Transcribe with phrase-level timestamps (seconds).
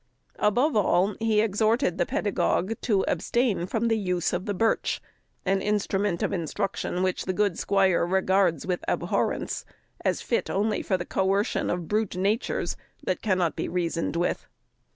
[0.39, 4.99] Above all, he exhorted the pedagogue to abstain from the use of birch,
[5.45, 9.63] an instrument of instruction which the good squire regards with abhorrence,
[10.03, 14.47] as fit only for the coercion of brute natures, that cannot be reasoned with.